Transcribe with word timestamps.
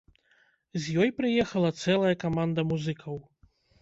З 0.85 0.95
ёй 1.03 1.11
прыехала 1.19 1.69
цэлая 1.83 2.15
каманда 2.25 2.61
музыкаў. 2.71 3.21